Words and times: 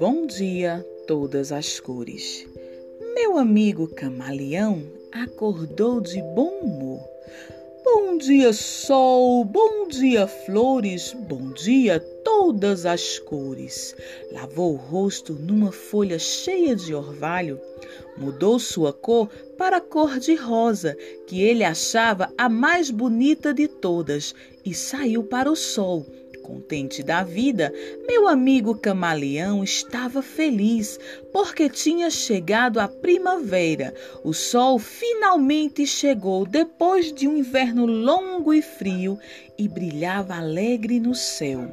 Bom 0.00 0.26
dia, 0.26 0.86
todas 1.06 1.52
as 1.52 1.80
cores. 1.80 2.46
Meu 3.14 3.38
amigo 3.38 3.88
camaleão 3.88 4.82
acordou 5.12 6.00
de 6.00 6.22
bom 6.34 6.50
humor. 6.60 7.00
Bom 7.94 8.16
dia, 8.16 8.54
sol, 8.54 9.44
bom 9.44 9.86
dia, 9.86 10.26
flores, 10.26 11.14
bom 11.28 11.52
dia, 11.52 12.00
todas 12.24 12.86
as 12.86 13.18
cores. 13.18 13.94
Lavou 14.32 14.72
o 14.72 14.76
rosto 14.76 15.34
numa 15.34 15.70
folha 15.70 16.18
cheia 16.18 16.74
de 16.74 16.94
orvalho, 16.94 17.60
mudou 18.16 18.58
sua 18.58 18.94
cor 18.94 19.28
para 19.58 19.76
a 19.76 19.80
cor 19.80 20.18
de 20.18 20.34
rosa, 20.34 20.96
que 21.26 21.42
ele 21.42 21.62
achava 21.62 22.32
a 22.38 22.48
mais 22.48 22.90
bonita 22.90 23.52
de 23.52 23.68
todas, 23.68 24.34
e 24.64 24.72
saiu 24.72 25.24
para 25.24 25.52
o 25.52 25.54
sol 25.54 26.06
Contente 26.42 27.02
da 27.04 27.22
vida, 27.22 27.72
meu 28.06 28.26
amigo 28.26 28.74
camaleão 28.74 29.62
estava 29.62 30.20
feliz 30.20 30.98
porque 31.32 31.70
tinha 31.70 32.10
chegado 32.10 32.80
a 32.80 32.88
primavera. 32.88 33.94
O 34.24 34.32
sol 34.32 34.78
finalmente 34.78 35.86
chegou 35.86 36.44
depois 36.44 37.12
de 37.12 37.28
um 37.28 37.36
inverno 37.36 37.86
longo 37.86 38.52
e 38.52 38.60
frio 38.60 39.18
e 39.56 39.68
brilhava 39.68 40.34
alegre 40.34 40.98
no 40.98 41.14
céu. 41.14 41.70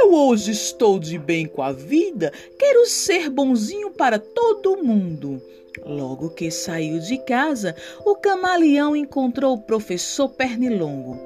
Eu 0.00 0.12
hoje 0.12 0.50
estou 0.50 0.98
de 0.98 1.16
bem 1.16 1.46
com 1.46 1.62
a 1.62 1.70
vida, 1.70 2.32
quero 2.58 2.84
ser 2.86 3.30
bonzinho 3.30 3.92
para 3.92 4.18
todo 4.18 4.82
mundo. 4.82 5.40
Logo 5.84 6.30
que 6.30 6.50
saiu 6.50 6.98
de 6.98 7.18
casa, 7.18 7.76
o 8.04 8.14
camaleão 8.14 8.96
encontrou 8.96 9.54
o 9.54 9.60
professor 9.60 10.28
Pernilongo. 10.28 11.18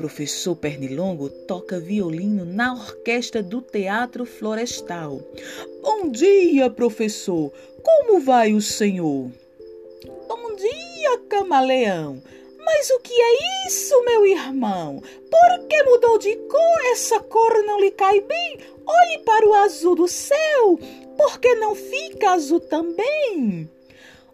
Professor 0.00 0.56
Pernilongo 0.56 1.28
toca 1.28 1.78
violino 1.78 2.46
na 2.46 2.72
orquestra 2.72 3.42
do 3.42 3.60
Teatro 3.60 4.24
Florestal. 4.24 5.20
Bom 5.82 6.08
dia, 6.08 6.70
professor! 6.70 7.52
Como 7.82 8.18
vai 8.18 8.54
o 8.54 8.62
senhor? 8.62 9.30
Bom 10.26 10.56
dia, 10.56 11.18
camaleão! 11.28 12.22
Mas 12.64 12.88
o 12.88 12.98
que 13.00 13.12
é 13.12 13.66
isso, 13.68 14.02
meu 14.06 14.26
irmão? 14.26 15.02
Por 15.30 15.66
que 15.66 15.82
mudou 15.82 16.16
de 16.16 16.34
cor? 16.34 16.80
Essa 16.92 17.20
cor 17.20 17.62
não 17.64 17.78
lhe 17.78 17.90
cai 17.90 18.22
bem. 18.22 18.58
Olhe 18.86 19.18
para 19.22 19.46
o 19.46 19.52
azul 19.52 19.94
do 19.94 20.08
céu. 20.08 20.78
Por 21.18 21.38
que 21.38 21.54
não 21.56 21.74
fica 21.74 22.30
azul 22.30 22.60
também? 22.60 23.68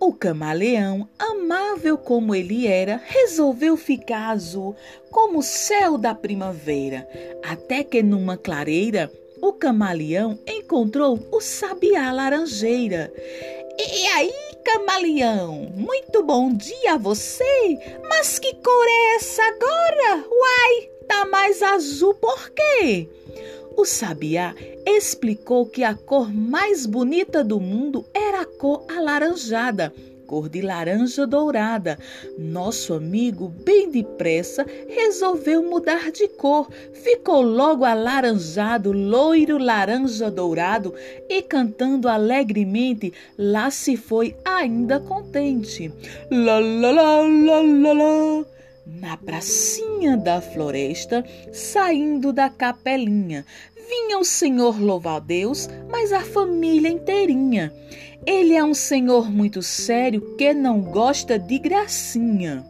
O 0.00 0.14
camaleão, 0.14 1.06
amável 1.18 1.98
como 1.98 2.34
ele 2.34 2.66
era, 2.66 2.98
resolveu 3.04 3.76
ficar 3.76 4.30
azul 4.30 4.74
como 5.10 5.40
o 5.40 5.42
céu 5.42 5.98
da 5.98 6.14
primavera, 6.14 7.06
até 7.44 7.84
que 7.84 8.02
numa 8.02 8.38
clareira 8.38 9.12
o 9.42 9.52
camaleão 9.52 10.38
encontrou 10.48 11.20
o 11.30 11.38
sabiá 11.42 12.10
laranjeira. 12.12 13.12
E 13.78 14.06
aí, 14.06 14.32
camaleão, 14.64 15.70
muito 15.74 16.22
bom 16.22 16.50
dia 16.50 16.94
a 16.94 16.98
você! 16.98 17.78
Mas 18.08 18.38
que 18.38 18.54
cor 18.54 18.86
é 18.86 19.16
essa 19.16 19.42
agora? 19.42 20.24
Uai, 20.30 20.90
tá 21.06 21.26
mais 21.26 21.62
azul 21.62 22.14
por 22.14 22.50
quê? 22.52 23.06
O 23.76 23.84
sabiá 23.84 24.54
explicou 24.86 25.66
que 25.66 25.82
a 25.82 25.94
cor 25.94 26.32
mais 26.32 26.86
bonita 26.86 27.42
do 27.42 27.60
mundo 27.60 28.04
era 28.12 28.42
a 28.42 28.44
cor 28.44 28.84
alaranjada, 28.88 29.92
cor 30.26 30.48
de 30.48 30.60
laranja 30.60 31.26
dourada. 31.26 31.98
Nosso 32.38 32.94
amigo, 32.94 33.48
bem 33.48 33.90
depressa, 33.90 34.64
resolveu 34.88 35.62
mudar 35.62 36.12
de 36.12 36.28
cor. 36.28 36.70
Ficou 36.92 37.40
logo 37.40 37.84
alaranjado, 37.84 38.92
loiro 38.92 39.58
laranja 39.58 40.30
dourado 40.30 40.94
e 41.28 41.42
cantando 41.42 42.08
alegremente, 42.08 43.12
lá 43.36 43.70
se 43.70 43.96
foi 43.96 44.36
ainda 44.44 45.00
contente. 45.00 45.92
Lá, 46.30 46.58
lá, 46.60 46.90
lá, 46.92 47.22
lá, 47.22 47.60
lá, 47.60 47.92
lá 47.92 48.46
na 48.98 49.16
pracinha 49.16 50.16
da 50.16 50.40
floresta, 50.40 51.24
saindo 51.52 52.32
da 52.32 52.50
capelinha. 52.50 53.44
Vinha 53.88 54.18
o 54.18 54.24
senhor 54.24 54.80
louvar 54.80 55.20
Deus, 55.20 55.68
mas 55.90 56.12
a 56.12 56.20
família 56.20 56.88
inteirinha. 56.88 57.72
Ele 58.26 58.54
é 58.54 58.62
um 58.62 58.74
senhor 58.74 59.30
muito 59.30 59.62
sério 59.62 60.36
que 60.36 60.52
não 60.52 60.80
gosta 60.80 61.38
de 61.38 61.58
gracinha. 61.58 62.64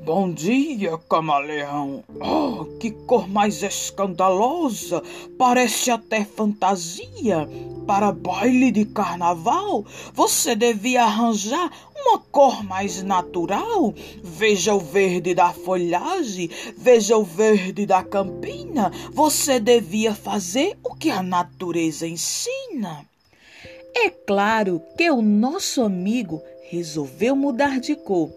Bom 0.00 0.32
dia, 0.32 0.96
camaleão. 1.08 2.02
Oh, 2.18 2.64
que 2.78 2.90
cor 2.90 3.28
mais 3.28 3.62
escandalosa! 3.62 5.02
Parece 5.36 5.90
até 5.90 6.24
fantasia. 6.24 7.46
Para 7.86 8.10
baile 8.12 8.70
de 8.70 8.86
carnaval, 8.86 9.84
você 10.14 10.54
devia 10.54 11.02
arranjar 11.02 11.70
uma 12.08 12.18
cor 12.18 12.64
mais 12.64 13.02
natural. 13.02 13.92
Veja 14.22 14.74
o 14.74 14.80
verde 14.80 15.34
da 15.34 15.52
folhagem, 15.52 16.50
veja 16.76 17.16
o 17.16 17.24
verde 17.24 17.84
da 17.84 18.02
campina. 18.02 18.90
Você 19.12 19.60
devia 19.60 20.14
fazer 20.14 20.78
o 20.82 20.94
que 20.94 21.10
a 21.10 21.22
natureza 21.22 22.06
ensina. 22.06 23.04
É 23.94 24.08
claro 24.08 24.80
que 24.96 25.10
o 25.10 25.20
nosso 25.20 25.82
amigo 25.82 26.42
resolveu 26.70 27.34
mudar 27.34 27.80
de 27.80 27.94
cor. 27.94 28.30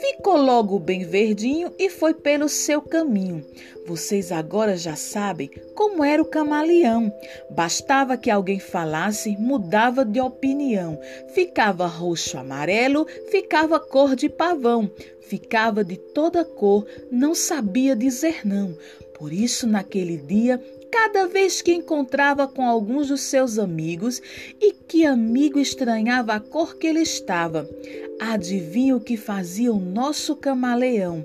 Ficou 0.00 0.36
logo 0.36 0.78
bem 0.78 1.04
verdinho 1.04 1.72
e 1.78 1.90
foi 1.90 2.14
pelo 2.14 2.48
seu 2.48 2.80
caminho. 2.80 3.44
Vocês 3.84 4.30
agora 4.30 4.76
já 4.76 4.94
sabem 4.94 5.50
como 5.74 6.04
era 6.04 6.22
o 6.22 6.26
camaleão. 6.26 7.12
Bastava 7.50 8.16
que 8.16 8.30
alguém 8.30 8.60
falasse, 8.60 9.36
mudava 9.38 10.04
de 10.04 10.20
opinião. 10.20 11.00
Ficava 11.34 11.86
roxo 11.86 12.38
amarelo, 12.38 13.06
ficava 13.30 13.80
cor 13.80 14.14
de 14.14 14.28
pavão. 14.28 14.88
Ficava 15.20 15.82
de 15.82 15.96
toda 15.96 16.44
cor, 16.44 16.86
não 17.10 17.34
sabia 17.34 17.96
dizer 17.96 18.46
não. 18.46 18.76
Por 19.18 19.32
isso, 19.32 19.66
naquele 19.66 20.16
dia, 20.16 20.62
cada 20.90 21.26
vez 21.26 21.62
que 21.62 21.72
encontrava 21.72 22.48
com 22.48 22.66
alguns 22.66 23.08
dos 23.08 23.20
seus 23.22 23.58
amigos 23.58 24.20
e 24.60 24.72
que 24.72 25.04
amigo 25.04 25.58
estranhava 25.58 26.34
a 26.34 26.40
cor 26.40 26.76
que 26.76 26.86
ele 26.86 27.00
estava. 27.00 27.68
Adivinha 28.20 28.96
o 28.96 29.00
que 29.00 29.16
fazia 29.16 29.72
o 29.72 29.78
nosso 29.78 30.34
camaleão? 30.34 31.24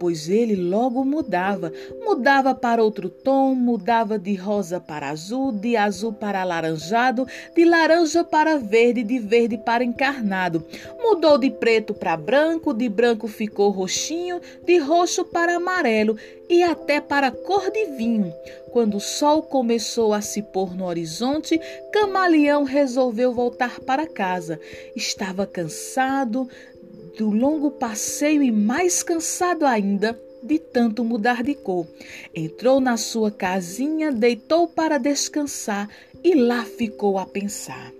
Pois 0.00 0.30
ele 0.30 0.56
logo 0.56 1.04
mudava. 1.04 1.70
Mudava 2.02 2.54
para 2.54 2.82
outro 2.82 3.10
tom, 3.10 3.54
mudava 3.54 4.18
de 4.18 4.34
rosa 4.34 4.80
para 4.80 5.10
azul, 5.10 5.52
de 5.52 5.76
azul 5.76 6.14
para 6.14 6.40
alaranjado, 6.40 7.26
de 7.54 7.66
laranja 7.66 8.24
para 8.24 8.58
verde, 8.58 9.04
de 9.04 9.18
verde 9.18 9.58
para 9.58 9.84
encarnado. 9.84 10.64
Mudou 10.98 11.36
de 11.36 11.50
preto 11.50 11.92
para 11.92 12.16
branco, 12.16 12.72
de 12.72 12.88
branco 12.88 13.28
ficou 13.28 13.70
roxinho, 13.70 14.40
de 14.64 14.78
roxo 14.78 15.22
para 15.22 15.56
amarelo 15.56 16.16
e 16.48 16.62
até 16.62 17.00
para 17.00 17.30
cor 17.30 17.70
de 17.70 17.84
vinho. 17.96 18.32
Quando 18.72 18.96
o 18.96 19.00
sol 19.00 19.42
começou 19.42 20.12
a 20.12 20.20
se 20.20 20.42
pôr 20.42 20.76
no 20.76 20.84
horizonte, 20.84 21.60
Camaleão 21.92 22.62
resolveu 22.62 23.32
voltar 23.32 23.80
para 23.80 24.06
casa. 24.06 24.60
Estava 24.94 25.44
cansado, 25.44 26.48
do 27.16 27.30
longo 27.30 27.70
passeio 27.70 28.42
e 28.42 28.50
mais 28.50 29.02
cansado 29.02 29.66
ainda 29.66 30.18
de 30.42 30.58
tanto 30.58 31.04
mudar 31.04 31.42
de 31.42 31.54
cor. 31.54 31.86
Entrou 32.34 32.80
na 32.80 32.96
sua 32.96 33.30
casinha, 33.30 34.10
deitou 34.10 34.66
para 34.66 34.98
descansar 34.98 35.88
e 36.24 36.34
lá 36.34 36.64
ficou 36.64 37.18
a 37.18 37.26
pensar. 37.26 37.92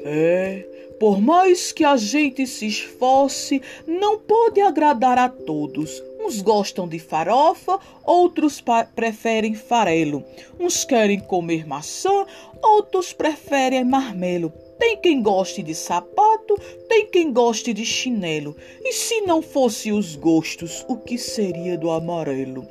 É, 0.00 0.64
por 0.98 1.20
mais 1.20 1.72
que 1.72 1.84
a 1.84 1.96
gente 1.96 2.46
se 2.46 2.66
esforce, 2.66 3.60
não 3.86 4.18
pode 4.18 4.60
agradar 4.60 5.18
a 5.18 5.28
todos. 5.28 6.02
Uns 6.20 6.40
gostam 6.40 6.88
de 6.88 6.98
farofa, 6.98 7.78
outros 8.04 8.62
preferem 8.94 9.54
farelo. 9.54 10.24
Uns 10.58 10.84
querem 10.84 11.20
comer 11.20 11.66
maçã, 11.66 12.24
outros 12.62 13.12
preferem 13.12 13.84
marmelo. 13.84 14.52
Tem 14.78 14.96
quem 14.96 15.22
goste 15.22 15.62
de 15.62 15.74
sapato, 15.74 16.58
tem 16.88 17.06
quem 17.06 17.32
goste 17.32 17.72
de 17.72 17.84
chinelo. 17.84 18.56
E 18.82 18.92
se 18.92 19.22
não 19.22 19.40
fosse 19.40 19.90
os 19.92 20.16
gostos, 20.16 20.84
o 20.88 20.96
que 20.96 21.16
seria 21.16 21.78
do 21.78 21.90
amarelo? 21.90 22.66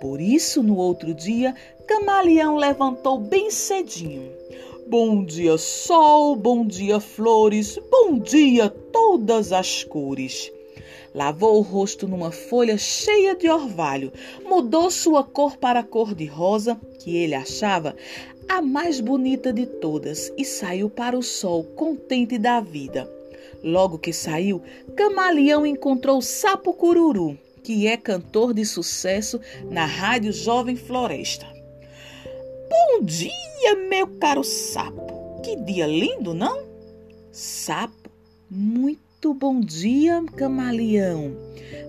Por 0.00 0.20
isso, 0.20 0.62
no 0.62 0.76
outro 0.76 1.12
dia, 1.12 1.54
Camaleão 1.86 2.56
levantou 2.56 3.18
bem 3.18 3.50
cedinho. 3.50 4.32
Bom 4.86 5.24
dia, 5.24 5.58
sol, 5.58 6.34
bom 6.34 6.66
dia, 6.66 6.98
flores, 6.98 7.78
bom 7.90 8.18
dia, 8.18 8.68
todas 8.68 9.52
as 9.52 9.84
cores. 9.84 10.50
Lavou 11.14 11.58
o 11.58 11.62
rosto 11.62 12.06
numa 12.06 12.30
folha 12.30 12.78
cheia 12.78 13.34
de 13.34 13.48
orvalho, 13.48 14.12
mudou 14.44 14.90
sua 14.90 15.24
cor 15.24 15.56
para 15.56 15.80
a 15.80 15.84
cor 15.84 16.14
de 16.14 16.24
rosa, 16.24 16.80
que 17.00 17.16
ele 17.16 17.34
achava 17.34 17.96
a 18.50 18.60
mais 18.60 19.00
bonita 19.00 19.52
de 19.52 19.64
todas, 19.64 20.32
e 20.36 20.44
saiu 20.44 20.90
para 20.90 21.16
o 21.16 21.22
sol, 21.22 21.62
contente 21.62 22.36
da 22.36 22.60
vida. 22.60 23.08
Logo 23.62 23.96
que 23.96 24.12
saiu, 24.12 24.60
Camaleão 24.96 25.64
encontrou 25.64 26.20
sapo 26.20 26.74
cururu. 26.74 27.38
que 27.62 27.86
é 27.86 27.96
cantor 27.96 28.52
de 28.52 28.64
sucesso 28.64 29.40
na 29.70 29.84
Rádio 29.84 30.32
Jovem 30.32 30.74
Floresta. 30.74 31.46
Bom 32.68 33.04
dia, 33.04 33.76
meu 33.88 34.06
caro 34.18 34.42
sapo. 34.42 35.40
Que 35.42 35.54
dia 35.54 35.86
lindo, 35.86 36.34
não? 36.34 36.64
Sapo, 37.30 38.10
muito 38.50 39.32
bom 39.32 39.60
dia, 39.60 40.24
camaleão. 40.34 41.36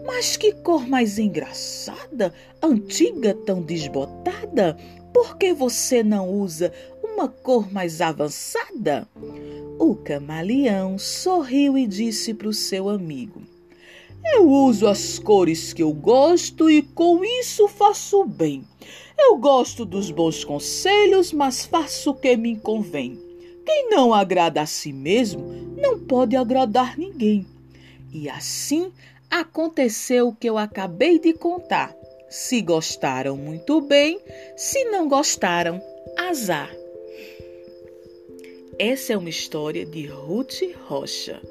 Mas 0.05 0.37
que 0.37 0.51
cor 0.51 0.87
mais 0.87 1.17
engraçada, 1.17 2.33
antiga, 2.61 3.33
tão 3.33 3.61
desbotada. 3.63 4.77
Por 5.13 5.37
que 5.37 5.53
você 5.53 6.03
não 6.03 6.29
usa 6.29 6.71
uma 7.03 7.27
cor 7.27 7.71
mais 7.71 8.01
avançada? 8.01 9.07
O 9.79 9.95
camaleão 9.95 10.97
sorriu 10.97 11.77
e 11.77 11.85
disse 11.85 12.33
para 12.33 12.47
o 12.47 12.53
seu 12.53 12.89
amigo: 12.89 13.41
Eu 14.33 14.49
uso 14.49 14.87
as 14.87 15.19
cores 15.19 15.73
que 15.73 15.83
eu 15.83 15.93
gosto 15.93 16.69
e 16.69 16.81
com 16.81 17.23
isso 17.23 17.67
faço 17.67 18.25
bem. 18.25 18.63
Eu 19.17 19.37
gosto 19.37 19.85
dos 19.85 20.09
bons 20.09 20.43
conselhos, 20.43 21.31
mas 21.31 21.65
faço 21.65 22.11
o 22.11 22.15
que 22.15 22.35
me 22.35 22.57
convém. 22.57 23.19
Quem 23.65 23.89
não 23.89 24.13
agrada 24.13 24.61
a 24.61 24.65
si 24.65 24.91
mesmo 24.91 25.43
não 25.77 25.99
pode 25.99 26.35
agradar 26.35 26.97
ninguém. 26.97 27.45
E 28.11 28.29
assim 28.29 28.91
aconteceu 29.29 30.29
o 30.29 30.35
que 30.35 30.49
eu 30.49 30.57
acabei 30.57 31.19
de 31.19 31.33
contar. 31.33 31.95
Se 32.31 32.61
gostaram, 32.61 33.35
muito 33.35 33.81
bem. 33.81 34.17
Se 34.55 34.85
não 34.85 35.09
gostaram, 35.09 35.81
azar. 36.17 36.73
Essa 38.79 39.11
é 39.11 39.17
uma 39.17 39.29
história 39.29 39.85
de 39.85 40.07
Ruth 40.07 40.61
Rocha. 40.87 41.41